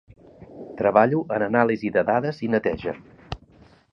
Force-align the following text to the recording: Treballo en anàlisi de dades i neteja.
Treballo 0.79 1.19
en 1.35 1.45
anàlisi 1.49 1.93
de 1.99 2.05
dades 2.09 2.43
i 2.47 2.51
neteja. 2.55 2.95